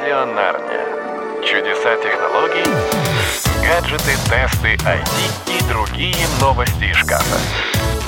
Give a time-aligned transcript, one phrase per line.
[0.00, 0.84] Радио Нарния.
[1.42, 2.64] Чудеса технологий,
[3.66, 5.08] гаджеты, тесты, IT
[5.48, 7.36] и другие новости из шкафа.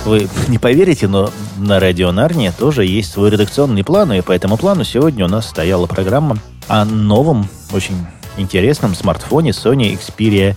[0.05, 4.57] Вы не поверите, но на Радио Нарния тоже есть свой редакционный план, и по этому
[4.57, 6.37] плану сегодня у нас стояла программа
[6.69, 10.57] о новом, очень интересном смартфоне Sony Xperia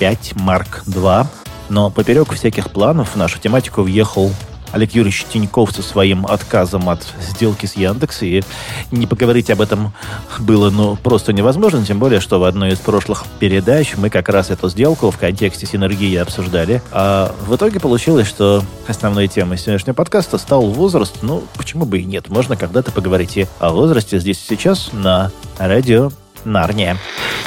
[0.00, 1.26] 5 Mark II.
[1.70, 4.30] Но поперек всяких планов в нашу тематику въехал
[4.74, 8.42] Олег Юрьевич Тиньков со своим отказом от сделки с Яндекс, и
[8.90, 9.92] не поговорить об этом
[10.40, 14.50] было ну, просто невозможно, тем более, что в одной из прошлых передач мы как раз
[14.50, 16.82] эту сделку в контексте синергии обсуждали.
[16.90, 21.18] А в итоге получилось, что основной темой сегодняшнего подкаста стал возраст.
[21.22, 22.28] Ну, почему бы и нет?
[22.28, 26.10] Можно когда-то поговорить и о возрасте здесь и сейчас на радио
[26.44, 26.96] Нарния.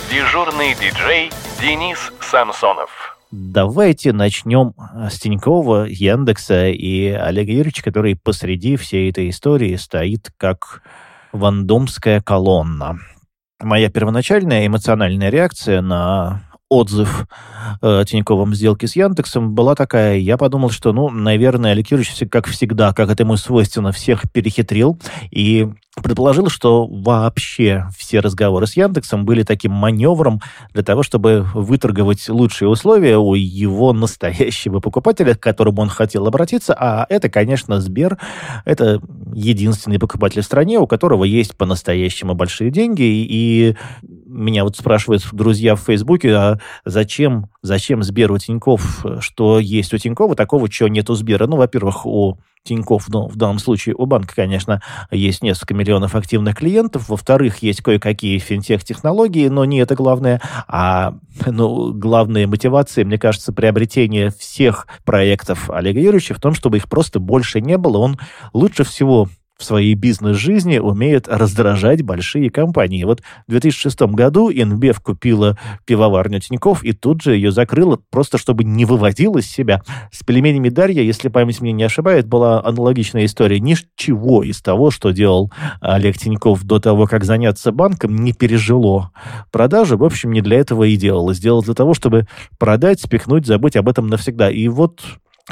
[0.09, 3.16] Дежурный диджей Денис Самсонов.
[3.31, 10.31] Давайте начнем э, с Тинькова, Яндекса и Олега Юрьевича, который посреди всей этой истории стоит
[10.37, 10.81] как
[11.33, 12.99] вандомская колонна.
[13.59, 17.27] Моя первоначальная эмоциональная реакция на отзыв
[17.81, 20.17] э, Тиньковым сделки с Яндексом была такая.
[20.17, 24.99] Я подумал, что, ну, наверное, Олег Юрьевич, как всегда, как это ему свойственно, всех перехитрил
[25.31, 25.69] и
[26.01, 30.41] предположил, что вообще все разговоры с Яндексом были таким маневром
[30.73, 36.75] для того, чтобы выторговать лучшие условия у его настоящего покупателя, к которому он хотел обратиться,
[36.77, 38.17] а это, конечно, Сбер.
[38.65, 39.01] Это
[39.33, 43.75] единственный покупатель в стране, у которого есть по-настоящему большие деньги, и
[44.37, 49.97] меня вот спрашивают друзья в Фейсбуке, а зачем, зачем Сбер у Тиньков, что есть у
[49.97, 51.47] Тинькова, такого, чего нет у Сбера?
[51.47, 56.55] Ну, во-первых, у Тиньков, ну, в данном случае у банка, конечно, есть несколько миллионов активных
[56.55, 57.07] клиентов.
[57.09, 60.41] Во-вторых, есть кое-какие финтех-технологии, но не это главное.
[60.67, 61.15] А
[61.45, 67.19] ну, главная мотивация, мне кажется, приобретения всех проектов Олега Юрьевича в том, чтобы их просто
[67.19, 67.99] больше не было.
[67.99, 68.19] Он
[68.53, 73.03] лучше всего в своей бизнес-жизни умеет раздражать большие компании.
[73.03, 78.63] Вот в 2006 году InBev купила пивоварню Тиньков и тут же ее закрыла, просто чтобы
[78.63, 79.81] не выводила из себя.
[80.11, 83.59] С пельменями Дарья, если память мне не ошибает, была аналогичная история.
[83.59, 89.11] Ничего из того, что делал Олег Тиньков до того, как заняться банком, не пережило.
[89.51, 91.33] Продажи, в общем, не для этого и делал.
[91.33, 92.27] Сделал для того, чтобы
[92.59, 94.51] продать, спихнуть, забыть об этом навсегда.
[94.51, 95.01] И вот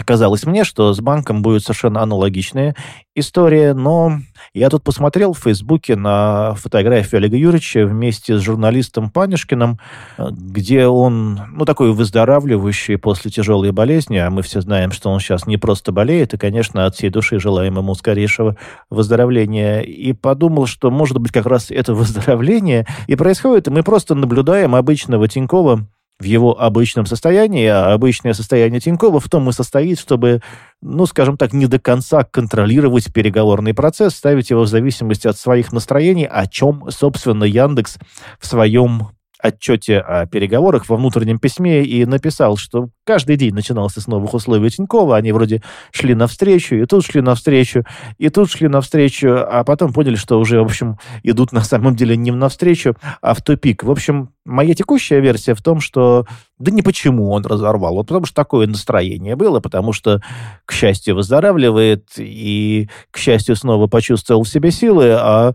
[0.03, 2.75] Казалось мне, что с банком будет совершенно аналогичная
[3.16, 4.19] история, но
[4.53, 9.79] я тут посмотрел в Фейсбуке на фотографию Олега Юрьевича вместе с журналистом Панюшкиным,
[10.17, 15.47] где он, ну, такой выздоравливающий после тяжелой болезни, а мы все знаем, что он сейчас
[15.47, 18.57] не просто болеет, и, конечно, от всей души желаем ему скорейшего
[18.89, 24.13] выздоровления, и подумал, что, может быть, как раз это выздоровление и происходит, и мы просто
[24.13, 25.88] наблюдаем обычного Тинькова,
[26.20, 30.42] в его обычном состоянии, а обычное состояние Тинькова в том и состоит, чтобы,
[30.81, 35.74] ну, скажем так, не до конца контролировать переговорный процесс, ставить его в зависимости от своих
[35.74, 37.98] настроений, о чем, собственно, Яндекс
[38.40, 39.09] в своем
[39.45, 44.69] отчете о переговорах во внутреннем письме и написал, что каждый день начинался с новых условий
[44.69, 45.61] Тинькова, они вроде
[45.91, 47.84] шли навстречу, и тут шли навстречу,
[48.17, 52.17] и тут шли навстречу, а потом поняли, что уже, в общем, идут на самом деле
[52.17, 53.84] не навстречу, а в тупик.
[53.84, 56.25] В общем, моя текущая версия в том, что
[56.59, 60.22] да не почему он разорвал, вот потому что такое настроение было, потому что,
[60.66, 65.53] к счастью, выздоравливает и, к счастью, снова почувствовал в себе силы, а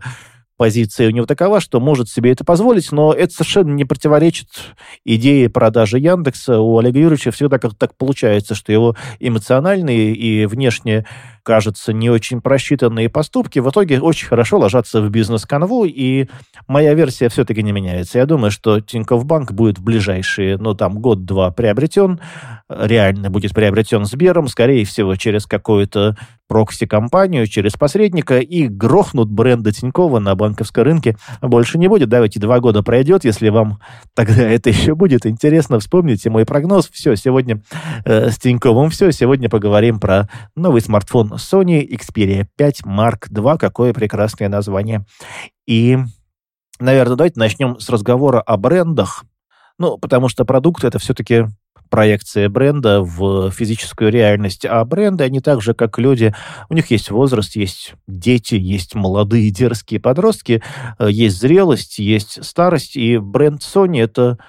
[0.61, 4.47] позиция у него такова, что может себе это позволить, но это совершенно не противоречит
[5.03, 6.59] идее продажи Яндекса.
[6.59, 11.07] У Олега Юрьевича всегда как-то так получается, что его эмоциональные и внешне
[11.43, 16.27] кажется, не очень просчитанные поступки в итоге очень хорошо ложатся в бизнес-канву, и
[16.67, 18.19] моя версия все-таки не меняется.
[18.19, 22.19] Я думаю, что Тинькофф Банк будет в ближайшие, ну, там, год-два приобретен,
[22.69, 26.17] реально будет приобретен Сбером, скорее всего, через какую-то
[26.51, 32.09] прокси-компанию, через посредника, и грохнут бренда Тинькова на банковском рынке больше не будет.
[32.09, 33.79] Давайте два года пройдет, если вам
[34.13, 36.89] тогда это еще будет интересно, вспомните мой прогноз.
[36.91, 37.61] Все, сегодня
[38.03, 39.11] э, с Тиньковым все.
[39.11, 43.57] Сегодня поговорим про новый смартфон Sony Xperia 5 Mark II.
[43.57, 45.05] Какое прекрасное название.
[45.65, 45.97] И,
[46.79, 49.25] наверное, давайте начнем с разговора о брендах.
[49.77, 51.47] Ну, потому что продукт— это все-таки
[51.91, 54.65] проекция бренда в физическую реальность.
[54.65, 56.33] А бренды, они так же, как люди,
[56.69, 60.63] у них есть возраст, есть дети, есть молодые дерзкие подростки,
[60.97, 62.95] э, есть зрелость, есть старость.
[62.95, 64.39] И бренд Sony— это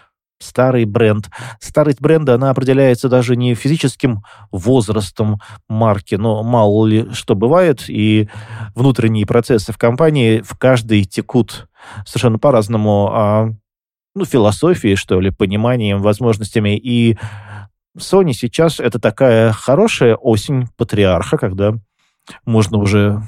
[0.43, 1.31] старый бренд.
[1.61, 8.29] Старость бренда, она определяется даже не физическим возрастом марки, но мало ли что бывает, и
[8.75, 11.69] внутренние процессы в компании в каждой текут
[12.07, 13.49] совершенно по-разному, а,
[14.15, 16.77] ну, философией, что ли, пониманием, возможностями.
[16.77, 17.19] И
[17.99, 21.75] Sony сейчас это такая хорошая осень патриарха, когда
[22.45, 23.23] можно уже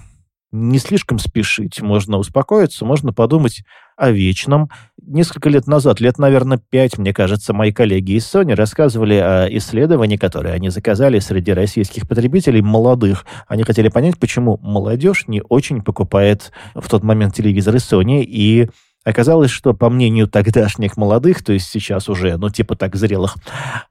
[0.54, 3.64] не слишком спешить, можно успокоиться, можно подумать
[3.96, 4.70] о вечном.
[5.06, 10.16] Несколько лет назад, лет, наверное, пять, мне кажется, мои коллеги из Sony рассказывали о исследовании,
[10.16, 13.26] которое они заказали среди российских потребителей молодых.
[13.46, 18.70] Они хотели понять, почему молодежь не очень покупает в тот момент телевизоры Sony, и
[19.04, 23.36] Оказалось, что, по мнению тогдашних молодых, то есть сейчас уже, ну, типа так, зрелых,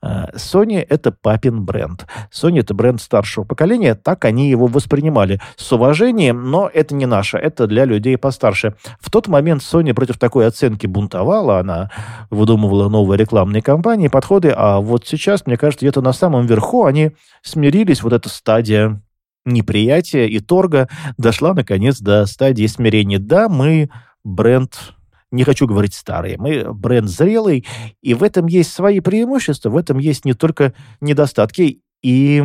[0.02, 2.08] э, Sony— это папин бренд.
[2.32, 5.40] Sony— это бренд старшего поколения, так они его воспринимали.
[5.56, 8.76] С уважением, но это не наше, это для людей постарше.
[9.00, 11.92] В тот момент Sony против такой оценки бунтовала, она
[12.32, 17.12] выдумывала новые рекламные кампании, подходы, а вот сейчас, мне кажется, где-то на самом верху они
[17.44, 19.00] смирились, вот эта стадия
[19.46, 20.88] неприятия и торга
[21.18, 23.20] дошла, наконец, до стадии смирения.
[23.20, 23.90] Да, мы
[24.24, 24.94] бренд
[25.34, 27.66] не хочу говорить старые, мы бренд зрелый,
[28.02, 32.44] и в этом есть свои преимущества, в этом есть не только недостатки, и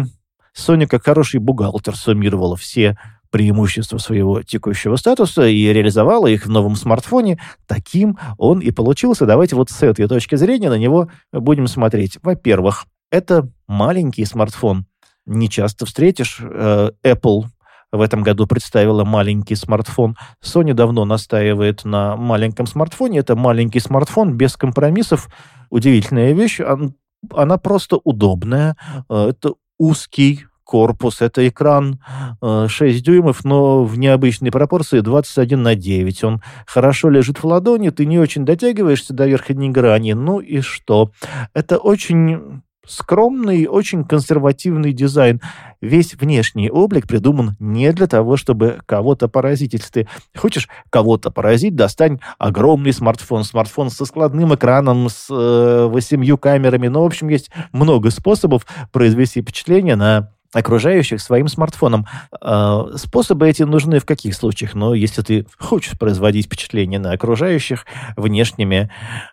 [0.57, 2.97] Sony как хороший бухгалтер суммировала все
[3.31, 7.39] преимущества своего текущего статуса и реализовала их в новом смартфоне.
[7.67, 9.27] Таким он и получился.
[9.27, 12.17] Давайте вот с этой точки зрения на него будем смотреть.
[12.23, 14.87] Во-первых, это маленький смартфон.
[15.27, 17.45] Не часто встретишь э, Apple
[17.93, 20.17] в этом году представила маленький смартфон.
[20.45, 23.21] Sony давно настаивает на маленьком смартфоне.
[23.21, 25.29] Это маленький смартфон без компромиссов.
[25.71, 26.61] Удивительная вещь.
[27.35, 28.77] Она просто удобная.
[29.09, 31.99] Э, это узкий корпус, это экран
[32.43, 36.25] 6 э, дюймов, но в необычной пропорции 21 на 9.
[36.25, 40.13] Он хорошо лежит в ладони, ты не очень дотягиваешься до верхней грани.
[40.13, 41.11] Ну и что?
[41.55, 45.41] Это очень скромный, очень консервативный дизайн.
[45.81, 49.75] Весь внешний облик придуман не для того, чтобы кого-то поразить.
[49.75, 53.45] Если ты хочешь кого-то поразить, достань огромный смартфон.
[53.45, 56.89] Смартфон со складным экраном, с э, восемью камерами.
[56.89, 62.07] Ну, в общем, есть много способов произвести впечатление на окружающих своим смартфоном.
[62.41, 64.75] Э, способы эти нужны в каких случаях?
[64.75, 67.87] Но если ты хочешь производить впечатление на окружающих
[68.17, 68.91] внешними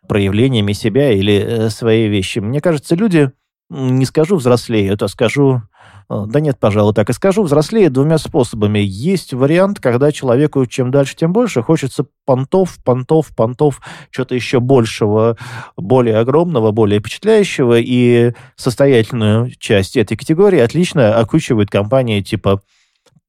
[0.08, 3.31] проявлениями себя или э, своей вещи, мне кажется, люди
[3.70, 5.62] не скажу взрослеют, а скажу...
[6.10, 7.44] Э, да нет, пожалуй, так и скажу.
[7.44, 8.80] Взрослеют двумя способами.
[8.80, 13.82] Есть вариант, когда человеку чем дальше, тем больше хочется понтов, понтов, понтов,
[14.12, 15.38] что-то еще большего,
[15.76, 17.80] более огромного, более впечатляющего.
[17.80, 22.62] И состоятельную часть этой категории отлично окучивают компании типа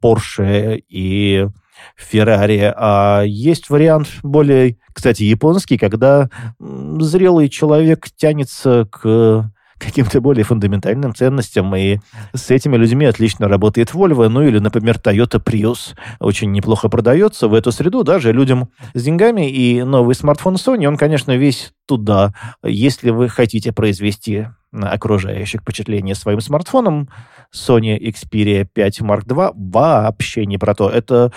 [0.02, 1.48] Porsche и
[1.98, 2.72] Ferrari.
[2.76, 6.28] А есть вариант более, кстати, японский, когда
[6.58, 11.98] зрелый человек тянется к каким-то более фундаментальным ценностям, и
[12.34, 17.54] с этими людьми отлично работает Volvo, ну или, например, Toyota Prius очень неплохо продается в
[17.54, 22.34] эту среду, даже людям с деньгами, и новый смартфон Sony, он, конечно, весь туда.
[22.64, 27.08] Если вы хотите произвести на окружающих впечатление своим смартфоном,
[27.54, 30.90] Sony Xperia 5 Mark II вообще не про то.
[30.90, 31.32] Это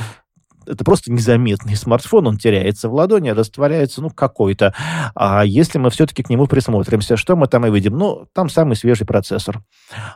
[0.69, 4.73] это просто незаметный смартфон, он теряется в ладони, растворяется, ну, какой-то.
[5.15, 7.97] А если мы все-таки к нему присмотримся, что мы там и видим?
[7.97, 9.61] Ну, там самый свежий процессор.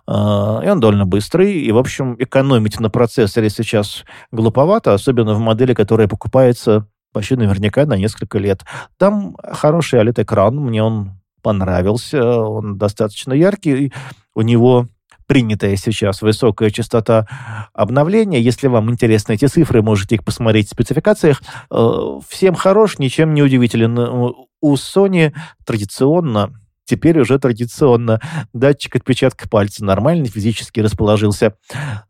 [0.07, 5.39] А, и он довольно быстрый, и, в общем, экономить на процессоре сейчас глуповато, особенно в
[5.39, 8.61] модели, которая покупается почти наверняка на несколько лет.
[8.97, 13.93] Там хороший OLED-экран, мне он понравился, он достаточно яркий,
[14.33, 14.87] у него
[15.25, 17.27] принятая сейчас высокая частота
[17.73, 18.39] обновления.
[18.39, 21.41] Если вам интересны эти цифры, можете их посмотреть в спецификациях.
[21.71, 23.97] Э, всем хорош, ничем не удивителен.
[24.61, 25.33] У Sony
[25.65, 26.53] традиционно
[26.85, 28.19] теперь уже традиционно
[28.53, 31.55] датчик отпечатка пальца нормально физически расположился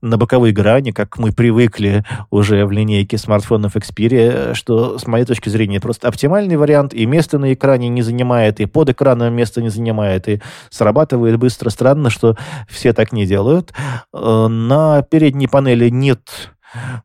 [0.02, 5.50] на боковой грани, как мы привыкли уже в линейке смартфонов Xperia, что, с моей точки
[5.50, 9.70] зрения, просто оптимальный вариант, и место на экране не занимает, и под экраном место не
[9.70, 11.70] занимает, и срабатывает быстро.
[11.70, 12.38] Странно, что
[12.68, 13.74] все так не делают.
[14.14, 16.53] Э, на передней панели нет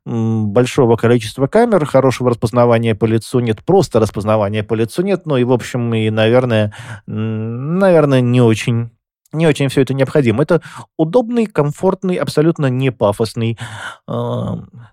[0.05, 5.45] большого количества камер, хорошего распознавания по лицу нет, просто распознавания по лицу нет, ну и,
[5.45, 6.75] в общем, и, наверное,
[7.07, 8.91] наверное, не очень
[9.33, 10.43] не очень все это необходимо.
[10.43, 10.63] Это
[10.97, 13.59] удобный, комфортный, абсолютно не пафосный
[14.07, 14.45] э,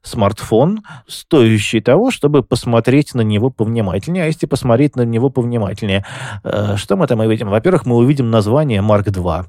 [0.04, 4.24] смартфон, стоящий того, чтобы посмотреть на него повнимательнее.
[4.24, 6.06] А если посмотреть на него повнимательнее,
[6.44, 7.50] э, что мы там увидим?
[7.50, 9.46] Во-первых, мы увидим название Mark II.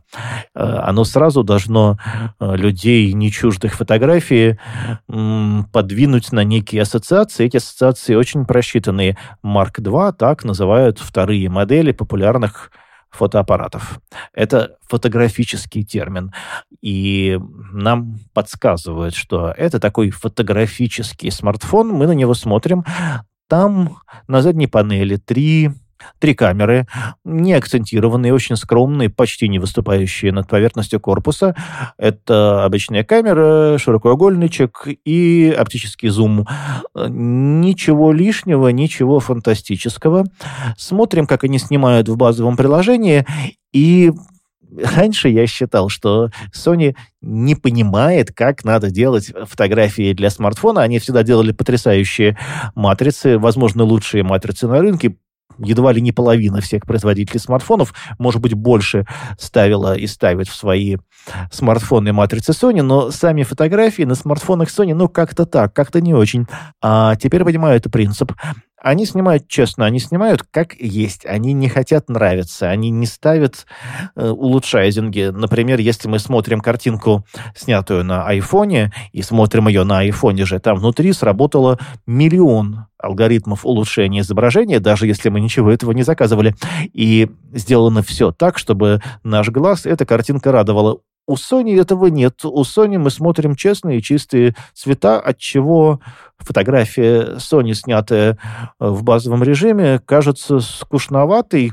[0.54, 1.98] Э, оно сразу должно
[2.38, 4.58] э, людей, не чуждых фотографии,
[5.08, 7.46] э, подвинуть на некие ассоциации.
[7.46, 9.18] Эти ассоциации очень просчитанные.
[9.44, 12.70] Mark II так называют вторые модели популярных
[13.16, 14.00] фотоаппаратов.
[14.32, 16.32] Это фотографический термин.
[16.80, 17.38] И
[17.72, 21.88] нам подсказывают, что это такой фотографический смартфон.
[21.88, 22.84] Мы на него смотрим.
[23.48, 25.70] Там на задней панели три
[26.18, 26.86] Три камеры,
[27.24, 31.54] не акцентированные, очень скромные, почти не выступающие над поверхностью корпуса.
[31.98, 36.46] Это обычная камера, широкоугольничек и оптический зум.
[36.94, 40.24] Ничего лишнего, ничего фантастического.
[40.76, 43.26] Смотрим, как они снимают в базовом приложении,
[43.72, 44.12] и
[44.82, 50.82] раньше я считал, что Sony не понимает, как надо делать фотографии для смартфона.
[50.82, 52.38] Они всегда делали потрясающие
[52.74, 55.16] матрицы, возможно, лучшие матрицы на рынке,
[55.58, 59.06] едва ли не половина всех производителей смартфонов, может быть, больше
[59.38, 60.96] ставила и ставит в свои
[61.50, 66.46] смартфоны матрицы Sony, но сами фотографии на смартфонах Sony, ну, как-то так, как-то не очень.
[66.82, 68.32] А теперь понимаю этот принцип.
[68.80, 71.24] Они снимают честно, они снимают как есть.
[71.24, 73.66] Они не хотят нравиться, они не ставят
[74.14, 75.30] э, улучшайзинги.
[75.34, 80.76] Например, если мы смотрим картинку, снятую на айфоне, и смотрим ее на айфоне же, там
[80.76, 86.54] внутри сработало миллион алгоритмов улучшения изображения, даже если мы ничего этого не заказывали.
[86.92, 90.98] И сделано все так, чтобы наш глаз эта картинка радовала.
[91.26, 92.44] У Sony этого нет.
[92.44, 96.00] У Sony мы смотрим честные, чистые цвета, от чего
[96.38, 101.72] фотография Sony, снятая э, в базовом режиме, кажется скучноватой.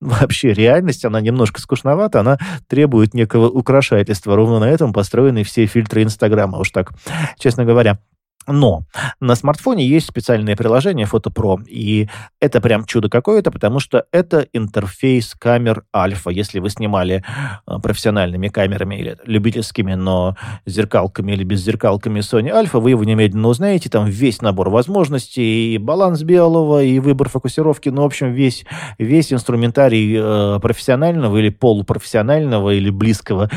[0.00, 4.34] Вообще реальность, она немножко скучновата, она требует некого украшательства.
[4.34, 6.92] Ровно на этом построены все фильтры Инстаграма, уж так,
[7.38, 7.98] честно говоря.
[8.46, 8.84] Но
[9.20, 12.08] на смартфоне есть специальное приложение Photo Pro, и
[12.40, 16.30] это прям чудо какое-то, потому что это интерфейс камер альфа.
[16.30, 17.24] Если вы снимали
[17.66, 23.48] э, профессиональными камерами или любительскими, но зеркалками или без зеркалками Sony Alpha, вы его немедленно
[23.48, 23.88] узнаете.
[23.90, 28.64] Там весь набор возможностей, и баланс белого, и выбор фокусировки, ну, в общем, весь,
[28.98, 33.50] весь инструментарий э, профессионального или полупрофессионального или близкого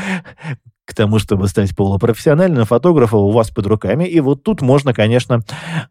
[0.86, 4.04] к тому, чтобы стать полупрофессиональным фотографом у вас под руками.
[4.04, 5.42] И вот тут можно, конечно,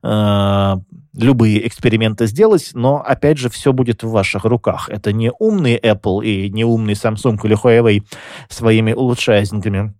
[0.01, 0.75] э,
[1.13, 4.89] любые эксперименты сделать, но, опять же, все будет в ваших руках.
[4.89, 8.03] Это не умный Apple и не умный Samsung или Huawei
[8.49, 9.93] своими улучшайзингами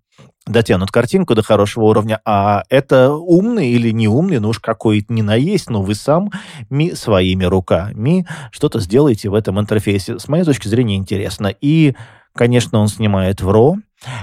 [0.47, 5.23] дотянут картинку до хорошего уровня, а это умный или не умный, ну уж какой не
[5.23, 6.31] наесть, но вы сам
[6.69, 10.19] ми своими руками что-то сделаете в этом интерфейсе.
[10.19, 11.47] С моей точки зрения интересно.
[11.47, 11.95] И,
[12.33, 13.77] конечно, он снимает в RAW,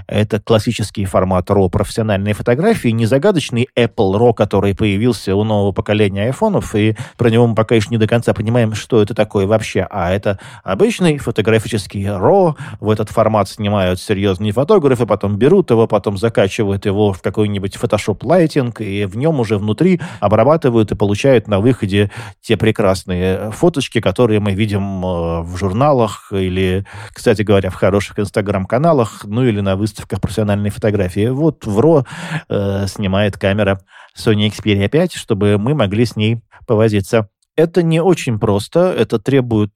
[0.07, 6.25] это классический формат RAW профессиональной фотографии, не загадочный Apple RAW, который появился у нового поколения
[6.25, 9.87] айфонов, и про него мы пока еще не до конца понимаем, что это такое вообще.
[9.91, 12.55] А это обычный фотографический RAW.
[12.81, 18.21] В этот формат снимают серьезные фотографы, потом берут его, потом закачивают его в какой-нибудь Photoshop
[18.21, 22.11] Lighting, и в нем уже внутри обрабатывают и получают на выходе
[22.41, 29.25] те прекрасные фоточки, которые мы видим э, в журналах или, кстати говоря, в хороших инстаграм-каналах,
[29.25, 31.29] ну или на выставках профессиональной фотографии.
[31.29, 32.05] Вот в РО
[32.49, 33.81] э, снимает камера
[34.17, 37.29] Sony Xperia 5, чтобы мы могли с ней повозиться.
[37.57, 39.73] Это не очень просто, это требует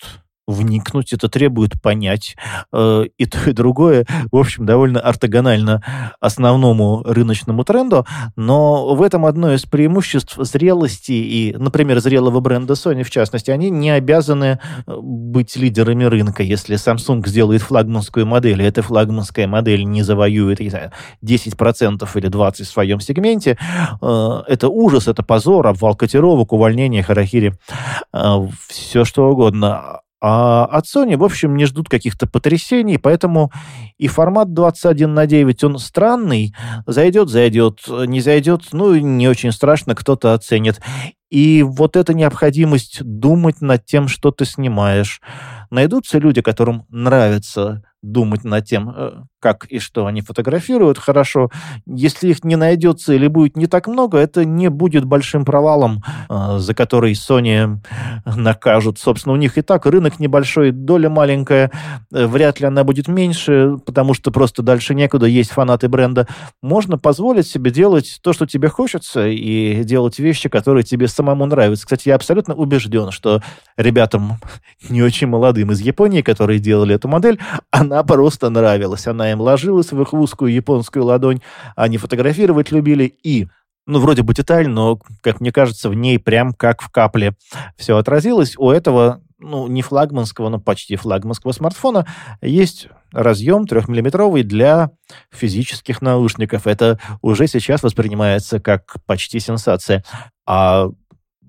[0.46, 2.36] вникнуть, это требует понять.
[2.72, 5.82] Э, и то, и другое, в общем, довольно ортогонально
[6.20, 13.02] основному рыночному тренду, но в этом одно из преимуществ зрелости и, например, зрелого бренда Sony,
[13.02, 16.42] в частности, они не обязаны э, быть лидерами рынка.
[16.42, 20.92] Если Samsung сделает флагманскую модель, и эта флагманская модель не завоюет, не знаю,
[21.24, 23.58] 10% или 20% в своем сегменте,
[24.00, 27.54] э, это ужас, это позор, обвал котировок, увольнение, харахири,
[28.68, 30.00] все что угодно.
[30.20, 33.52] А от Sony, в общем, не ждут каких-то потрясений, поэтому
[33.98, 36.54] и формат 21 на 9, он странный.
[36.86, 40.80] Зайдет, зайдет, не зайдет, ну, не очень страшно, кто-то оценит.
[41.30, 45.20] И вот эта необходимость думать над тем, что ты снимаешь.
[45.70, 47.82] Найдутся люди, которым нравится
[48.12, 51.50] думать над тем, э, как и что они фотографируют хорошо.
[51.86, 56.58] Если их не найдется или будет не так много, это не будет большим провалом, э,
[56.58, 57.78] за который Sony
[58.24, 58.98] накажут.
[58.98, 61.70] Собственно, у них и так рынок небольшой, доля маленькая,
[62.12, 66.26] э, вряд ли она будет меньше, потому что просто дальше некуда, есть фанаты бренда.
[66.62, 71.84] Можно позволить себе делать то, что тебе хочется, и делать вещи, которые тебе самому нравятся.
[71.84, 73.42] Кстати, я абсолютно убежден, что
[73.76, 74.38] ребятам
[74.88, 77.38] не очень молодым из Японии, которые делали эту модель,
[77.96, 79.06] она просто нравилась.
[79.06, 81.40] Она им ложилась в их узкую японскую ладонь,
[81.76, 83.48] они фотографировать любили и
[83.86, 87.36] ну, вроде бы деталь, но, как мне кажется, в ней прям как в капле
[87.76, 88.54] все отразилось.
[88.58, 92.04] У этого, ну, не флагманского, но почти флагманского смартфона
[92.42, 94.90] есть разъем трехмиллиметровый для
[95.32, 96.66] физических наушников.
[96.66, 100.04] Это уже сейчас воспринимается как почти сенсация.
[100.44, 100.88] А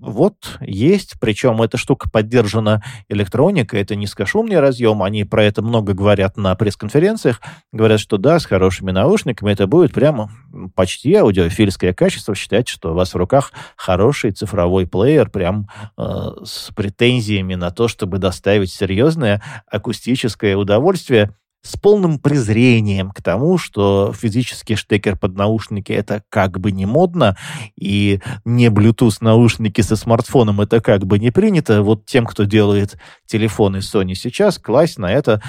[0.00, 6.36] вот есть, причем эта штука поддержана электроникой, это низкошумный разъем, они про это много говорят
[6.36, 7.40] на пресс-конференциях,
[7.72, 10.30] говорят, что да, с хорошими наушниками это будет прямо
[10.74, 16.02] почти аудиофильское качество, считать, что у вас в руках хороший цифровой плеер, прям э,
[16.44, 24.12] с претензиями на то, чтобы доставить серьезное акустическое удовольствие, с полным презрением к тому, что
[24.12, 27.36] физический штекер под наушники это как бы не модно,
[27.76, 31.82] и не Bluetooth наушники со смартфоном это как бы не принято.
[31.82, 32.96] Вот тем, кто делает
[33.26, 35.42] телефоны Sony сейчас, класть на это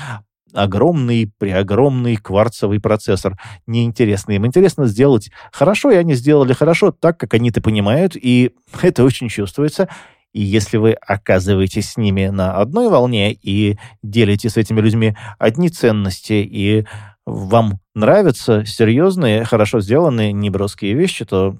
[0.53, 3.37] огромный, преогромный кварцевый процессор.
[3.67, 4.45] Неинтересно им.
[4.45, 8.51] Интересно сделать хорошо, и они сделали хорошо так, как они это понимают, и
[8.81, 9.89] это очень чувствуется.
[10.33, 15.69] И если вы оказываетесь с ними на одной волне и делите с этими людьми одни
[15.69, 16.85] ценности, и
[17.25, 21.57] вам нравятся серьезные, хорошо сделанные, неброские вещи, то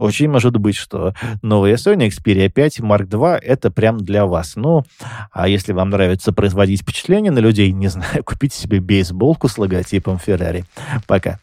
[0.00, 4.56] очень может быть, что новая Sony Xperia 5 Mark II— это прям для вас.
[4.56, 4.82] Ну,
[5.30, 10.16] а если вам нравится производить впечатление на людей, не знаю, купите себе бейсболку с логотипом
[10.16, 10.64] Ferrari.
[11.06, 11.38] Пока.